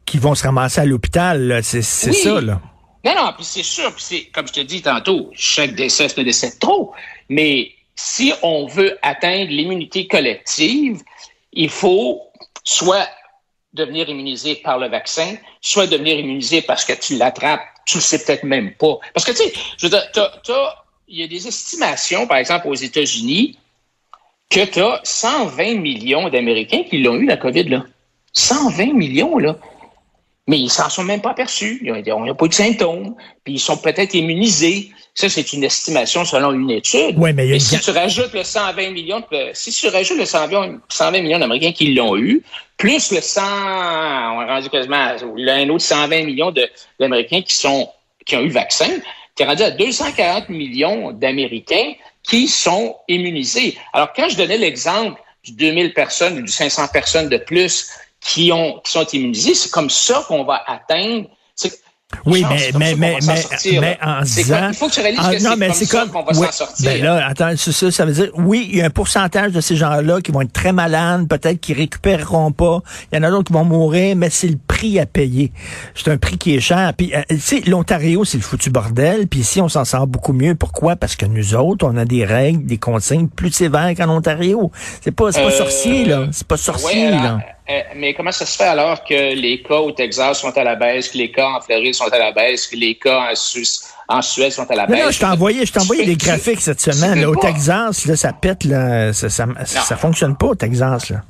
qui 0.06 0.18
vont 0.18 0.36
se 0.36 0.44
ramasser 0.44 0.82
à 0.82 0.86
l'hôpital. 0.86 1.62
C'est 1.64 1.82
ça, 1.82 2.42
là. 2.42 2.60
Non, 3.04 3.16
non, 3.16 3.34
puis 3.36 3.46
c'est 3.46 3.64
sûr, 3.64 3.92
puis 3.96 4.04
c'est, 4.04 4.26
comme 4.26 4.48
je 4.48 4.54
te 4.54 4.60
dis 4.60 4.82
tantôt, 4.82 5.32
chaque 5.34 5.74
décès, 5.74 6.08
c'est 6.08 6.22
un 6.22 6.24
décès 6.24 6.52
trop. 6.60 6.94
Mais 7.30 7.72
si 7.96 8.32
on 8.44 8.68
veut 8.68 8.98
atteindre 9.02 9.50
l'immunité 9.50 10.06
collective, 10.06 11.02
il 11.52 11.70
faut 11.70 12.22
soit 12.64 13.08
devenir 13.74 14.08
immunisé 14.10 14.56
par 14.56 14.78
le 14.78 14.88
vaccin, 14.88 15.36
soit 15.62 15.88
devenir 15.88 16.20
immunisé 16.20 16.62
parce 16.62 16.86
que 16.86 16.94
tu 16.94 17.18
l'attrapes 17.18 17.62
tu 17.86 17.98
le 17.98 18.02
sais 18.02 18.24
peut-être 18.24 18.44
même 18.44 18.74
pas. 18.74 19.00
Parce 19.14 19.26
que, 19.26 19.32
tu 19.32 19.38
sais, 19.38 19.54
je 19.78 19.88
veux 19.88 19.90
dire, 19.90 20.04
il 21.08 21.20
y 21.20 21.24
a 21.24 21.28
des 21.28 21.48
estimations, 21.48 22.28
par 22.28 22.38
exemple, 22.38 22.68
aux 22.68 22.76
États-Unis, 22.76 23.58
que 24.50 24.66
tu 24.66 24.82
as 24.82 25.00
120 25.04 25.76
millions 25.76 26.30
d'Américains 26.30 26.84
qui 26.84 27.02
l'ont 27.02 27.16
eu, 27.16 27.26
la 27.26 27.38
COVID, 27.38 27.64
là. 27.64 27.86
120 28.34 28.94
millions, 28.94 29.38
là. 29.38 29.58
mais 30.48 30.60
ils 30.60 30.70
s'en 30.70 30.90
sont 30.90 31.04
même 31.04 31.22
pas 31.22 31.32
aperçus. 31.32 31.82
Ils 31.84 31.92
n'ont 31.92 32.36
pas 32.36 32.46
eu 32.46 32.50
de 32.50 32.54
symptômes, 32.54 33.16
puis 33.44 33.56
ils 33.56 33.60
sont 33.60 33.78
peut-être 33.78 34.14
immunisés. 34.14 34.92
Ça, 35.14 35.28
c'est 35.28 35.52
une 35.54 35.64
estimation 35.64 36.24
selon 36.24 36.54
une 36.54 36.72
étude. 36.72 37.16
Oui, 37.18 37.34
mais, 37.34 37.60
si 37.60 37.80
tu 37.80 37.92
rajoutes 37.92 38.34
le 38.34 38.44
120 38.44 38.92
millions, 38.92 39.24
si 39.54 39.72
tu 39.72 39.88
rajoutes 39.90 40.18
le 40.18 40.26
120, 40.26 40.80
120 40.88 41.22
millions 41.22 41.40
d'Américains 41.40 41.74
qui 41.74 41.94
l'ont 41.94 42.18
eu, 42.18 42.44
plus 42.78 43.12
le 43.12 43.20
100, 43.22 43.42
on 43.42 43.46
a 43.46 44.46
rendu 44.56 44.70
quasiment 44.70 44.96
un 44.96 45.70
autre 45.70 45.84
120 45.84 46.24
millions 46.24 46.54
d'Américains 47.00 47.42
qui 47.42 47.56
sont 47.56 47.90
qui 48.26 48.36
ont 48.36 48.42
eu 48.42 48.48
le 48.48 48.54
vaccin, 48.54 48.90
tu 49.36 49.44
es 49.44 49.46
rendu 49.46 49.64
à 49.64 49.72
240 49.72 50.50
millions 50.50 51.12
d'Américains 51.12 51.94
qui 52.24 52.48
sont 52.48 52.96
immunisés. 53.08 53.78
Alors, 53.94 54.14
quand 54.14 54.30
je 54.30 54.38
donnais 54.38 54.58
l'exemple 54.58 55.22
du 55.44 55.54
2000 55.54 55.94
personnes 55.94 56.38
ou 56.38 56.42
du 56.42 56.52
500 56.52 56.88
personnes 56.90 57.30
de 57.30 57.38
plus 57.38 57.90
qui, 58.20 58.52
ont, 58.52 58.80
qui 58.84 58.92
sont 58.92 59.06
immunisées, 59.06 59.56
c'est 59.56 59.72
comme 59.72 59.90
ça 59.90 60.24
qu'on 60.28 60.44
va 60.44 60.64
atteindre 60.68 61.28
oui, 62.26 62.46
mais, 62.48 62.72
mais, 62.78 62.96
mais, 62.96 63.18
mais, 63.26 63.80
mais, 63.80 64.00
en 64.02 64.22
disant. 64.22 64.70
Il 64.70 64.74
faut 64.76 64.88
que 64.88 64.94
tu 64.94 65.02
réalises 65.02 65.20
ah, 65.24 65.36
que 65.36 65.44
non, 65.44 65.56
mais 65.58 65.74
c'est 65.74 65.88
comme, 65.88 66.10
qu'on 66.10 66.24
va 66.24 66.34
s'en 66.34 66.52
sortir. 66.52 66.86
Ben 66.86 67.04
là, 67.04 67.28
attends, 67.28 67.54
ça, 67.56 67.92
ça 67.92 68.06
veut 68.06 68.14
dire, 68.14 68.30
oui, 68.36 68.68
il 68.72 68.78
y 68.78 68.82
a 68.82 68.86
un 68.86 68.90
pourcentage 68.90 69.52
de 69.52 69.62
ces 69.62 69.76
gens-là 69.76 70.22
qui 70.22 70.32
vont 70.32 70.42
être 70.42 70.54
très 70.54 70.72
malades, 70.72 71.28
peut-être 71.28 71.60
qui 71.60 71.74
récupéreront 71.74 72.52
pas. 72.52 72.82
Il 73.12 73.18
y 73.18 73.20
en 73.20 73.24
a 73.24 73.32
d'autres 73.32 73.48
qui 73.48 73.54
vont 73.54 73.66
mourir, 73.66 74.16
mais 74.16 74.30
c'est 74.30 74.48
le 74.48 74.58
prix 74.68 75.00
à 75.00 75.06
payer. 75.06 75.52
C'est 75.96 76.12
un 76.12 76.18
prix 76.18 76.38
qui 76.38 76.56
est 76.56 76.60
cher. 76.60 76.94
Puis, 76.96 77.14
euh, 77.16 77.22
tu 77.30 77.40
sais, 77.40 77.62
l'Ontario, 77.66 78.26
c'est 78.26 78.38
le 78.38 78.44
foutu 78.44 78.70
bordel. 78.70 79.28
Puis 79.28 79.42
ici, 79.42 79.62
on 79.62 79.70
s'en 79.70 79.86
sort 79.86 80.08
beaucoup 80.08 80.34
mieux. 80.34 80.56
Pourquoi? 80.56 80.96
Parce 80.96 81.16
que 81.16 81.26
nous 81.26 81.56
autres, 81.56 81.86
on 81.88 81.98
a 81.98 82.06
des 82.06 82.26
règles, 82.26 82.66
des 82.66 82.78
consignes 82.78 83.28
plus 83.28 83.52
sévères 83.52 83.94
qu'en 83.96 84.10
Ontario. 84.10 84.72
C'est 85.02 85.12
pas, 85.12 85.32
c'est 85.32 85.42
pas 85.42 85.48
euh, 85.48 85.52
sorcier, 85.58 86.06
là. 86.06 86.28
C'est 86.32 86.48
pas 86.48 86.58
sorcier, 86.58 87.12
là. 87.12 87.36
Euh, 87.36 87.61
mais 87.96 88.14
comment 88.14 88.32
ça 88.32 88.46
se 88.46 88.58
fait 88.58 88.66
alors 88.66 89.04
que 89.04 89.34
les 89.36 89.62
cas 89.62 89.78
au 89.78 89.92
Texas 89.92 90.40
sont 90.40 90.58
à 90.58 90.64
la 90.64 90.76
baisse, 90.76 91.10
que 91.10 91.18
les 91.18 91.32
cas 91.32 91.48
en 91.48 91.62
Floride 91.62 91.94
sont 91.94 92.12
à 92.12 92.18
la 92.18 92.32
baisse, 92.32 92.68
que 92.68 92.76
les 92.76 92.96
cas 92.96 93.32
en, 94.08 94.22
Suède 94.22 94.52
sont 94.52 94.70
à 94.70 94.76
la 94.76 94.86
baisse? 94.86 95.04
Non, 95.04 95.12
je 95.12 95.20
t'ai 95.20 95.26
envoyé, 95.26 95.66
je 95.66 95.80
envoyé 95.80 96.06
des 96.06 96.16
graphiques 96.16 96.62
cette 96.62 96.82
semaine. 96.82 97.26
au 97.26 97.36
Texas, 97.36 98.06
là, 98.06 98.16
ça 98.16 98.34
pète, 98.34 98.64
là, 98.64 99.14
ça, 99.14 99.30
ça, 99.30 99.46
ça, 99.66 99.96
fonctionne 99.98 100.36
pas 100.36 100.48
au 100.48 100.56
Texas. 100.56 101.10
Là. 101.10 101.22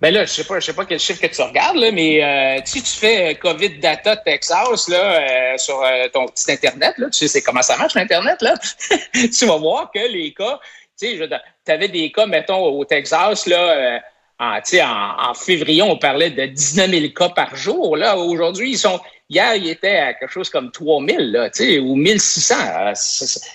Ben 0.00 0.12
là, 0.12 0.24
je 0.24 0.32
sais 0.32 0.44
pas, 0.44 0.58
je 0.58 0.66
sais 0.66 0.72
pas 0.72 0.84
quel 0.84 0.98
chiffre 0.98 1.20
que 1.20 1.32
tu 1.32 1.42
regardes, 1.42 1.76
là, 1.76 1.90
mais 1.92 2.22
euh, 2.22 2.60
si 2.64 2.82
tu 2.82 2.90
fais 2.90 3.30
euh, 3.30 3.34
COVID 3.34 3.78
data 3.78 4.16
Texas 4.16 4.88
là, 4.88 5.56
sur 5.58 5.80
ton 6.12 6.26
petit 6.26 6.52
internet, 6.52 6.94
là, 6.98 7.08
tu 7.10 7.28
sais 7.28 7.42
comment 7.42 7.62
ça 7.62 7.76
marche 7.76 7.94
l'internet 7.94 8.42
là, 8.42 8.54
tu 9.12 9.46
vas 9.46 9.56
voir 9.56 9.90
que 9.94 10.00
les 10.00 10.34
cas, 10.34 10.58
tu 10.98 11.18
sais, 11.18 11.28
tu 11.64 11.72
avais 11.72 11.88
des 11.88 12.10
cas, 12.10 12.26
mettons 12.26 12.64
au 12.64 12.84
Texas 12.84 13.46
là 13.46 14.00
en, 14.42 15.34
février, 15.34 15.82
on 15.82 15.96
parlait 15.96 16.30
de 16.30 16.46
19 16.46 16.90
000 16.90 17.12
cas 17.14 17.28
par 17.28 17.54
jour. 17.54 17.96
Là, 17.96 18.16
aujourd'hui, 18.16 18.72
ils 18.72 18.78
sont. 18.78 19.00
Hier, 19.28 19.54
il 19.56 19.68
était 19.68 19.96
à 19.96 20.14
quelque 20.14 20.30
chose 20.30 20.50
comme 20.50 20.70
3 20.70 21.04
000, 21.06 21.18
là, 21.30 21.50
ou 21.80 21.94
1600. 21.94 22.54
Euh, 22.54 22.92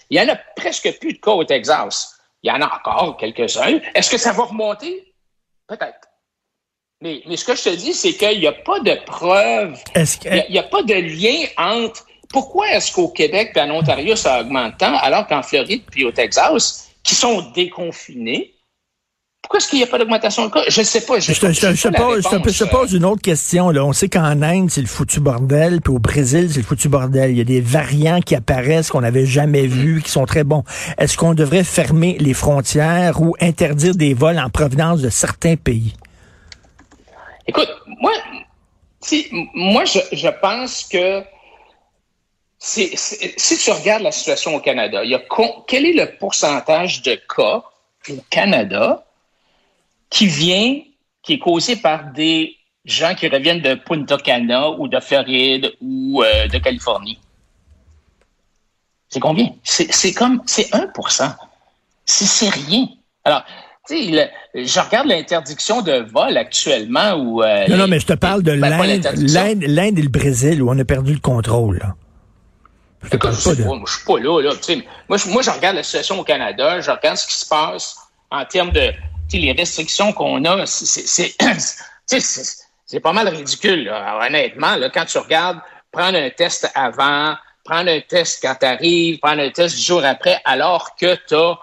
il 0.10 0.18
y 0.18 0.22
en 0.22 0.30
a 0.30 0.36
presque 0.56 0.98
plus 1.00 1.14
de 1.14 1.20
cas 1.20 1.32
au 1.32 1.44
Texas. 1.44 2.18
Il 2.42 2.50
y 2.50 2.52
en 2.52 2.62
a 2.62 2.66
encore 2.66 3.18
quelques-uns. 3.18 3.80
Est-ce 3.94 4.10
que 4.10 4.18
ça 4.18 4.32
va 4.32 4.46
remonter? 4.46 5.14
Peut-être. 5.68 6.08
Mais, 7.02 7.22
ce 7.36 7.46
que 7.46 7.56
je 7.56 7.64
te 7.64 7.76
dis, 7.76 7.94
c'est 7.94 8.14
qu'il 8.14 8.40
n'y 8.40 8.48
a 8.48 8.54
pas 8.54 8.80
de 8.80 8.96
preuve. 9.06 9.78
Il 9.96 10.52
n'y 10.52 10.58
a, 10.58 10.64
pas 10.64 10.82
de 10.82 10.96
lien 10.96 11.46
entre 11.58 12.06
pourquoi 12.30 12.70
est-ce 12.72 12.92
qu'au 12.92 13.10
Québec 13.10 13.52
et 13.56 13.62
en 13.62 13.70
Ontario, 13.72 14.16
ça 14.16 14.42
augmente 14.42 14.78
tant, 14.80 14.98
alors 14.98 15.28
qu'en 15.28 15.44
Floride 15.44 15.84
puis 15.92 16.06
au 16.06 16.12
Texas, 16.12 16.90
qui 17.04 17.14
sont 17.14 17.52
déconfinés, 17.52 18.57
pourquoi 19.48 19.60
est-ce 19.60 19.70
qu'il 19.70 19.80
n'y 19.80 19.86
a 19.86 19.88
pas 19.88 19.98
d'augmentation 19.98 20.46
de 20.46 20.52
cas? 20.52 20.64
Je 20.68 20.82
ne 20.82 20.86
sais 20.86 21.06
pas. 21.06 21.22
Je, 21.22 21.32
te, 21.32 21.54
je, 21.54 22.64
pose, 22.66 22.92
une 22.92 23.06
autre 23.06 23.22
question. 23.22 23.70
Là. 23.70 23.86
On 23.86 23.94
sait 23.94 24.10
qu'en 24.10 24.42
Inde, 24.42 24.70
c'est 24.70 24.82
le 24.82 24.88
foutu 24.88 25.22
bordel, 25.22 25.80
puis 25.80 25.94
au 25.94 26.00
Brésil, 26.00 26.50
c'est 26.52 26.60
le 26.60 26.66
foutu 26.66 26.90
bordel. 26.90 27.32
Il 27.32 27.38
y 27.38 27.42
a 27.42 27.46
des 27.46 27.62
variants 27.62 28.20
qui 28.20 28.36
apparaissent 28.36 28.90
qu'on 28.90 29.00
n'avait 29.00 29.26
jamais 29.26 29.66
vus, 29.66 30.02
qui 30.02 30.12
sont 30.12 30.26
très 30.26 30.44
bons. 30.44 30.66
Est-ce 30.98 31.16
qu'on 31.16 31.34
devrait 31.34 31.64
fermer 31.64 32.18
les 32.20 32.34
frontières 32.34 33.22
ou 33.22 33.38
interdire 33.40 33.96
des 33.96 34.14
vols 34.14 34.38
en 34.38 34.50
provenance 34.50 35.00
de 35.00 35.10
certains 35.10 35.56
pays? 35.56 35.94
Écoute, 37.48 37.70
moi, 38.02 38.12
si, 39.00 39.30
moi 39.54 39.86
je, 39.86 40.30
pense 40.42 40.84
que 40.92 41.24
si 42.60 42.90
tu 43.64 43.72
regardes 43.72 44.04
la 44.04 44.12
situation 44.12 44.56
au 44.56 44.60
Canada, 44.60 45.06
il 45.06 45.12
y 45.12 45.16
a, 45.16 45.22
quel 45.70 45.86
est 45.86 45.94
le 45.94 46.18
pourcentage 46.18 47.02
de 47.02 47.18
cas 47.34 47.64
au 48.10 48.18
Canada 48.30 49.06
qui 50.10 50.28
vient, 50.28 50.80
qui 51.24 51.34
est 51.34 51.40
causé 51.40 51.76
par 51.76 52.12
des 52.14 52.56
gens 52.86 53.14
qui 53.16 53.28
reviennent 53.28 53.62
de 53.62 53.76
Punta 53.76 54.18
Cana 54.18 54.70
ou 54.72 54.88
de 54.88 55.00
Floride 55.00 55.74
ou 55.82 56.24
euh, 56.24 56.48
de 56.48 56.58
Californie. 56.58 57.20
C'est 59.10 59.20
combien? 59.20 59.50
C'est 59.64 60.14
comme, 60.14 60.42
c'est 60.46 60.70
1% 60.72 61.36
C'est 62.06 62.50
rien. 62.50 62.88
Alors, 63.24 63.44
tu 63.88 63.96
sais, 64.14 64.32
je 64.54 64.80
regarde 64.80 65.08
l'interdiction 65.08 65.82
de 65.82 66.06
vol 66.12 66.36
actuellement 66.38 67.14
où... 67.14 67.42
Euh, 67.42 67.68
non, 67.68 67.78
non, 67.78 67.88
mais 67.88 68.00
je 68.00 68.06
te 68.06 68.14
parle 68.14 68.44
de 68.44 68.56
ben, 68.56 68.70
l'Inde, 69.16 69.64
l'Inde 69.64 70.00
et 70.00 70.02
le 70.02 70.10
Brésil 70.10 70.62
où 70.62 70.70
on 70.70 70.78
a 70.78 70.86
perdu 70.86 71.14
le 71.14 71.20
contrôle. 71.20 71.80
Là. 71.80 71.96
Je 73.04 73.16
ne 73.16 73.32
suis 73.86 74.06
pas 74.06 74.20
là. 74.20 74.42
là 74.42 74.54
moi, 75.08 75.18
je, 75.18 75.30
moi, 75.30 75.42
je 75.42 75.50
regarde 75.50 75.76
la 75.76 75.84
situation 75.84 76.20
au 76.20 76.24
Canada, 76.24 76.82
je 76.82 76.92
regarde 76.92 77.18
ce 77.18 77.28
qui 77.28 77.36
se 77.36 77.48
passe 77.48 77.96
en 78.30 78.44
termes 78.44 78.72
de 78.72 78.92
les 79.34 79.52
restrictions 79.52 80.14
qu'on 80.14 80.44
a, 80.46 80.66
c'est 80.66 81.36
pas 83.02 83.14
mal 83.14 83.28
ridicule, 83.28 83.92
honnêtement. 84.22 84.76
Là, 84.76 84.90
quand 84.90 85.06
tu 85.06 85.18
regardes, 85.18 85.60
prendre 85.92 86.18
un 86.18 86.30
test 86.30 86.70
avant, 86.76 87.36
prendre 87.64 87.90
un 87.90 88.00
test 88.02 88.40
quand 88.42 88.56
tu 88.60 88.66
arrives, 88.66 89.20
prendre 89.20 89.42
un 89.42 89.50
test 89.50 89.76
du 89.76 89.82
jour 89.82 90.04
après, 90.06 90.40
alors 90.46 90.96
que 90.96 91.16
tu 91.28 91.36
as, 91.36 91.60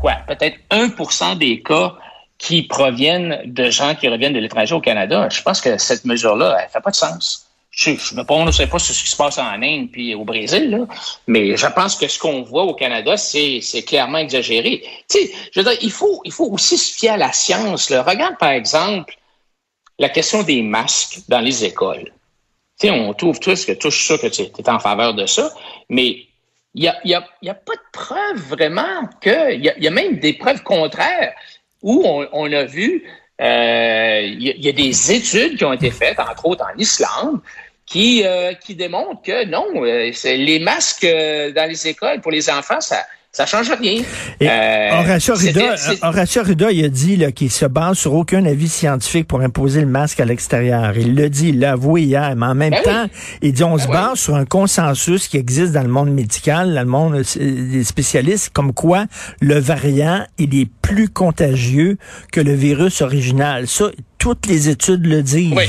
quoi, 0.00 0.14
peut-être 0.28 0.58
1% 0.70 1.38
des 1.38 1.62
cas 1.62 1.94
qui 2.38 2.62
proviennent 2.62 3.42
de 3.46 3.70
gens 3.70 3.94
qui 3.94 4.08
reviennent 4.08 4.34
de 4.34 4.38
l'étranger 4.38 4.74
au 4.74 4.80
Canada. 4.80 5.28
Je 5.30 5.42
pense 5.42 5.60
que 5.60 5.78
cette 5.78 6.04
mesure-là, 6.04 6.58
elle 6.62 6.68
fait 6.68 6.80
pas 6.80 6.90
de 6.90 6.96
sens 6.96 7.45
je 7.76 8.14
ne 8.14 8.22
prononcerai 8.22 8.68
pas 8.68 8.78
ce 8.78 8.92
qui 8.92 9.10
se 9.10 9.16
passe 9.16 9.38
en 9.38 9.62
Inde 9.62 9.90
puis 9.92 10.14
au 10.14 10.24
Brésil, 10.24 10.70
là, 10.70 10.86
mais 11.26 11.56
je 11.56 11.66
pense 11.66 11.94
que 11.94 12.08
ce 12.08 12.18
qu'on 12.18 12.42
voit 12.42 12.64
au 12.64 12.72
Canada, 12.72 13.18
c'est, 13.18 13.60
clairement 13.86 14.16
exagéré. 14.16 14.82
Tu 15.10 15.18
sais, 15.18 15.78
il 15.82 15.92
faut, 15.92 16.22
il 16.24 16.32
faut 16.32 16.46
aussi 16.46 16.78
se 16.78 16.96
fier 16.96 17.10
à 17.10 17.16
la 17.18 17.32
science. 17.32 17.92
Regarde, 17.92 18.38
par 18.38 18.50
exemple, 18.50 19.14
la 19.98 20.08
question 20.08 20.42
des 20.42 20.62
masques 20.62 21.18
dans 21.28 21.40
les 21.40 21.66
écoles. 21.66 22.12
Tu 22.80 22.88
sais, 22.88 22.90
on 22.90 23.12
trouve 23.12 23.38
tous 23.40 23.66
que 23.66 23.72
tout 23.72 23.90
ça 23.90 24.16
que 24.16 24.28
tu 24.28 24.42
es 24.42 24.70
en 24.70 24.78
faveur 24.78 25.12
de 25.12 25.26
ça, 25.26 25.52
mais 25.90 26.26
il 26.74 26.82
n'y 26.82 26.88
a, 26.88 26.98
y 27.04 27.14
a, 27.14 27.26
y 27.42 27.50
a 27.50 27.54
pas 27.54 27.74
de 27.74 27.90
preuves 27.92 28.48
vraiment 28.48 29.06
que... 29.20 29.52
Il 29.54 29.62
y 29.62 29.86
a, 29.86 29.90
même 29.90 30.18
des 30.18 30.32
preuves 30.32 30.62
contraires 30.62 31.34
où 31.82 32.02
on, 32.06 32.26
on 32.32 32.50
a 32.52 32.64
vu... 32.64 33.04
Euh, 33.38 34.20
il 34.22 34.64
y, 34.64 34.68
a 34.68 34.72
des 34.72 35.12
études 35.12 35.58
qui 35.58 35.64
ont 35.66 35.74
été 35.74 35.90
faites, 35.90 36.18
entre 36.18 36.46
autres 36.46 36.64
en 36.64 36.78
Islande, 36.78 37.40
qui, 37.86 38.22
euh, 38.24 38.52
qui 38.54 38.74
démontre 38.74 39.22
que 39.22 39.46
non, 39.46 39.66
euh, 39.76 40.10
les 40.24 40.58
masques 40.58 41.04
euh, 41.04 41.52
dans 41.52 41.68
les 41.68 41.86
écoles 41.86 42.20
pour 42.20 42.32
les 42.32 42.50
enfants, 42.50 42.80
ça 42.80 42.98
ça 43.32 43.44
change 43.44 43.70
rien. 43.70 44.00
Et 44.40 44.48
Horacio, 44.90 45.34
Ruda, 46.42 46.72
il 46.72 46.86
a 46.86 46.88
dit 46.88 47.22
qu'il 47.34 47.50
se 47.50 47.66
base 47.66 47.98
sur 47.98 48.14
aucun 48.14 48.46
avis 48.46 48.68
scientifique 48.68 49.28
pour 49.28 49.42
imposer 49.42 49.80
le 49.82 49.86
masque 49.86 50.20
à 50.20 50.24
l'extérieur. 50.24 50.96
Il 50.96 51.14
l'a 51.14 51.28
dit, 51.28 51.50
il 51.50 51.60
l'a 51.60 51.72
avoué 51.72 52.04
hier, 52.04 52.34
mais 52.34 52.46
en 52.46 52.54
même 52.54 52.70
ben 52.70 52.82
temps, 52.82 53.06
il 53.42 53.52
dit 53.52 53.62
on 53.62 53.76
ben 53.76 53.78
se 53.78 53.88
base 53.88 54.18
sur 54.20 54.36
un 54.36 54.46
consensus 54.46 55.28
qui 55.28 55.36
existe 55.36 55.72
dans 55.72 55.82
le 55.82 55.88
monde 55.88 56.12
médical, 56.12 56.72
dans 56.72 56.80
le 56.80 56.86
monde 56.86 57.22
des 57.36 57.84
spécialistes, 57.84 58.54
comme 58.54 58.72
quoi 58.72 59.04
le 59.42 59.58
variant, 59.58 60.24
il 60.38 60.58
est 60.58 60.70
plus 60.80 61.10
contagieux 61.10 61.98
que 62.32 62.40
le 62.40 62.54
virus 62.54 63.02
original. 63.02 63.68
Ça, 63.68 63.90
toutes 64.16 64.46
les 64.46 64.70
études 64.70 65.04
le 65.04 65.22
disent. 65.22 65.52
Oui, 65.54 65.68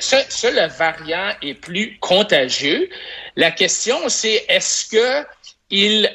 ça, 0.00 0.18
ça, 0.28 0.50
le 0.50 0.68
variant 0.68 1.30
est 1.42 1.54
plus 1.54 1.96
contagieux. 2.00 2.88
La 3.36 3.50
question, 3.50 3.96
c'est 4.08 4.44
est-ce 4.48 4.88
que 4.88 5.26
il 5.70 6.10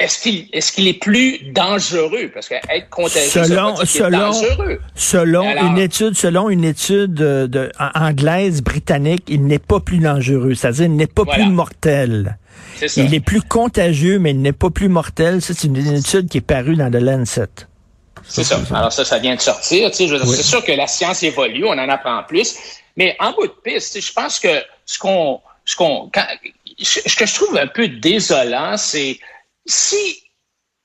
est-ce 0.00 0.22
qu'il 0.22 0.48
est, 0.52 0.72
qu'il 0.72 0.86
est 0.86 1.00
plus 1.00 1.38
dangereux? 1.52 2.30
Parce 2.32 2.48
qu'être 2.48 2.88
contagieux 2.88 3.44
selon 3.44 3.76
selon 3.76 4.18
dangereux. 4.30 4.80
selon 4.94 5.70
une 5.70 5.78
étude 5.78 6.14
selon 6.14 6.48
une 6.50 6.64
étude 6.64 7.14
de, 7.14 7.72
anglaise 7.94 8.62
britannique 8.62 9.24
il 9.26 9.44
n'est 9.46 9.58
pas 9.58 9.80
plus 9.80 9.98
dangereux 9.98 10.54
c'est-à-dire 10.54 10.84
il 10.84 10.94
n'est 10.94 11.08
pas 11.08 11.24
plus 11.24 11.48
mortel 11.50 12.38
ça. 12.76 13.02
il 13.02 13.12
est 13.12 13.20
plus 13.20 13.42
contagieux 13.42 14.20
mais 14.20 14.30
il 14.30 14.40
n'est 14.40 14.52
pas 14.52 14.70
plus 14.70 14.88
mortel 14.88 15.42
c'est 15.42 15.64
une, 15.64 15.76
étude 15.76 16.28
qui 16.28 16.38
est 16.38 16.42
parue 16.42 16.76
dans 16.76 16.90
The 16.92 17.02
Lancet 17.02 17.48
c'est 18.28 18.44
ça. 18.44 18.60
Alors 18.74 18.92
ça, 18.92 19.04
ça 19.04 19.18
vient 19.18 19.34
de 19.34 19.40
sortir. 19.40 19.90
Tu 19.90 20.08
sais, 20.08 20.18
C'est 20.18 20.42
sûr 20.42 20.64
que 20.64 20.72
la 20.72 20.86
science 20.86 21.22
évolue, 21.22 21.64
on 21.64 21.72
en 21.72 21.88
apprend 21.88 22.22
plus. 22.24 22.56
Mais 22.96 23.16
en 23.20 23.32
bout 23.32 23.46
de 23.46 23.52
piste, 23.64 24.00
je 24.00 24.12
pense 24.12 24.38
que 24.38 24.62
ce 24.84 24.98
qu'on, 24.98 25.40
ce 25.64 25.76
qu'on, 25.76 26.10
ce 26.78 27.16
que 27.16 27.26
je 27.26 27.34
trouve 27.34 27.56
un 27.56 27.66
peu 27.66 27.88
désolant, 27.88 28.76
c'est 28.76 29.18
si 29.66 30.22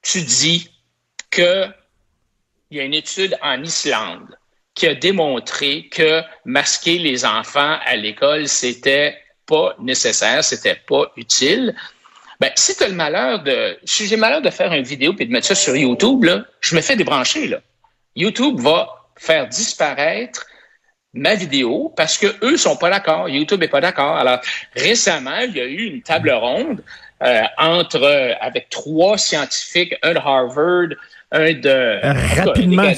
tu 0.02 0.22
dis 0.22 0.70
que 1.30 1.68
il 2.72 2.78
y 2.78 2.80
a 2.80 2.84
une 2.84 2.94
étude 2.94 3.38
en 3.42 3.62
Islande 3.62 4.38
qui 4.74 4.88
a 4.88 4.96
démontré 4.96 5.88
que 5.90 6.22
masquer 6.46 6.98
les 6.98 7.26
enfants 7.26 7.78
à 7.86 7.96
l'école, 7.96 8.48
c'était 8.48 9.18
pas 9.46 9.76
nécessaire, 9.80 10.44
c'était 10.44 10.76
pas 10.76 11.12
utile. 11.16 11.76
Ben, 12.44 12.52
si 12.58 12.76
tu 12.76 12.84
as 12.84 12.90
le 12.90 12.96
malheur 12.96 13.42
de. 13.42 13.80
Si 13.86 14.06
j'ai 14.06 14.18
le 14.18 14.20
malheur 14.20 14.42
de 14.42 14.50
faire 14.50 14.74
une 14.74 14.84
vidéo 14.84 15.16
et 15.18 15.26
de 15.26 15.32
mettre 15.32 15.48
ça 15.48 15.56
sur 15.56 15.78
YouTube, 15.78 16.26
là, 16.26 16.44
je 16.60 16.76
me 16.76 16.82
fais 16.82 16.98
débrancher. 16.98 17.48
Là. 17.48 17.62
YouTube 18.18 18.60
va 18.60 18.90
faire 19.16 19.48
disparaître 19.48 20.46
ma 21.14 21.36
vidéo 21.36 21.94
parce 21.96 22.18
que 22.18 22.28
eux 22.44 22.58
sont 22.58 22.76
pas 22.76 22.90
d'accord. 22.90 23.30
YouTube 23.30 23.64
est 23.64 23.70
pas 23.70 23.80
d'accord. 23.80 24.18
Alors 24.18 24.42
récemment, 24.76 25.40
il 25.40 25.56
y 25.56 25.62
a 25.62 25.64
eu 25.64 25.86
une 25.86 26.02
table 26.02 26.32
ronde 26.32 26.84
euh, 27.24 27.44
entre 27.58 28.04
euh, 28.04 28.34
avec 28.42 28.68
trois 28.68 29.18
scientifiques, 29.18 29.96
un 30.04 30.12
de 30.12 30.18
Harvard, 30.18 30.90
un 31.32 31.54
de 31.54 32.02
rapidement 32.42 32.92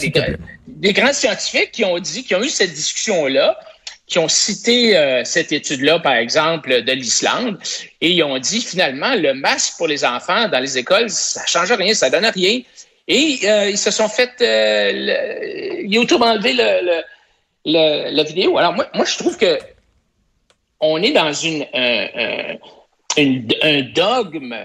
des, 0.65 0.91
grands 0.91 1.13
scientifiques 1.13 1.71
qui 1.71 1.85
ont 1.85 1.99
dit, 1.99 2.23
qui 2.23 2.33
ont 2.33 2.41
eu 2.41 2.49
cette 2.49 2.73
discussion 2.73 3.27
là, 3.27 3.59
qui 4.07 4.19
ont 4.19 4.27
cité 4.27 4.95
euh, 4.95 5.23
cette 5.23 5.51
étude-là, 5.51 5.99
par 5.99 6.13
exemple, 6.13 6.83
de 6.83 6.91
l'Islande, 6.91 7.57
et 8.01 8.11
ils 8.11 8.23
ont 8.23 8.37
dit 8.37 8.61
finalement 8.61 9.15
le 9.15 9.33
masque 9.33 9.77
pour 9.77 9.87
les 9.87 10.05
enfants 10.05 10.47
dans 10.47 10.59
les 10.59 10.77
écoles, 10.77 11.09
ça 11.09 11.41
change 11.47 11.71
rien, 11.71 11.93
ça 11.93 12.09
donne 12.09 12.25
rien. 12.25 12.61
Et 13.07 13.39
ils 13.69 13.77
se 13.77 13.91
sont 13.91 14.09
fait 14.09 14.31
YouTube 15.83 16.23
a 16.23 16.33
enlevé 16.33 16.53
le 16.53 17.03
la 17.65 18.23
vidéo. 18.23 18.57
Alors 18.57 18.73
moi, 18.73 18.87
moi, 18.93 19.05
je 19.05 19.17
trouve 19.17 19.37
que 19.37 19.59
on 20.79 21.01
est 21.01 21.11
dans 21.11 21.33
une, 21.33 21.65
un 21.73 23.81
dogme 23.93 24.55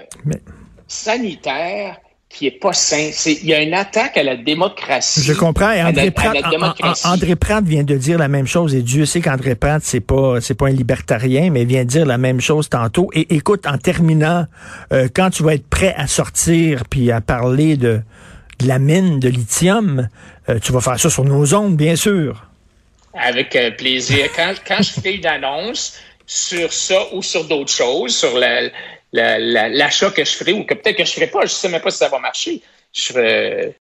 sanitaire 0.87 1.99
qui 2.30 2.46
est 2.46 2.52
pas 2.52 2.72
sain. 2.72 3.10
il 3.26 3.44
y 3.44 3.52
a 3.52 3.60
une 3.60 3.75
attaque 3.75 4.16
à 4.16 4.22
la 4.22 4.37
démocratie. 4.37 5.20
Je 5.22 5.32
comprends. 5.32 5.72
Et 5.72 5.82
André, 5.82 6.12
Pratt, 6.12 6.37
André 7.04 7.34
Pratt 7.34 7.64
vient 7.64 7.82
de 7.82 7.96
dire 7.96 8.18
la 8.18 8.28
même 8.28 8.46
chose. 8.46 8.75
Et 8.75 8.82
Dieu 8.82 9.04
sait 9.04 9.20
qu'André 9.20 9.56
Pratt, 9.56 9.82
c'est 9.84 10.00
pas, 10.00 10.40
c'est 10.40 10.54
pas 10.54 10.68
un 10.68 10.72
libertarien, 10.72 11.50
mais 11.50 11.62
il 11.62 11.66
vient 11.66 11.82
de 11.82 11.88
dire 11.88 12.06
la 12.06 12.18
même 12.18 12.40
chose 12.40 12.68
tantôt. 12.68 13.10
Et 13.12 13.34
écoute, 13.34 13.66
en 13.66 13.76
terminant, 13.78 14.46
euh, 14.92 15.08
quand 15.14 15.30
tu 15.30 15.42
vas 15.42 15.54
être 15.54 15.68
prêt 15.68 15.92
à 15.96 16.06
sortir 16.06 16.84
puis 16.88 17.10
à 17.10 17.20
parler 17.20 17.76
de, 17.76 18.00
la 18.64 18.78
mine 18.78 19.18
de 19.18 19.28
lithium, 19.28 20.08
euh, 20.49 20.60
tu 20.60 20.70
vas 20.70 20.80
faire 20.80 21.00
ça 21.00 21.10
sur 21.10 21.25
nos 21.25 21.52
ondes, 21.52 21.76
bien 21.76 21.96
sûr. 21.96 22.46
Avec 23.12 23.56
euh, 23.56 23.72
plaisir. 23.72 24.28
Quand, 24.37 24.54
quand 24.66 24.82
je 24.82 25.00
fais 25.00 25.16
une 25.16 25.26
annonce 25.26 25.99
sur 26.26 26.72
ça 26.72 27.06
ou 27.12 27.22
sur 27.22 27.44
d'autres 27.44 27.72
choses, 27.72 28.14
sur 28.14 28.38
l'achat 29.12 30.06
la, 30.06 30.12
que 30.12 30.24
je 30.24 30.32
ferai 30.32 30.52
ou 30.52 30.64
que 30.64 30.74
peut-être 30.74 30.96
que 30.96 31.04
je 31.04 31.12
ferai 31.12 31.26
pas, 31.26 31.42
je 31.42 31.52
sais 31.52 31.68
même 31.68 31.80
pas 31.80 31.90
si 31.90 31.98
ça 31.98 32.08
va 32.08 32.18
marcher, 32.18 32.62
je 32.92 33.02
ferai, 33.02 33.74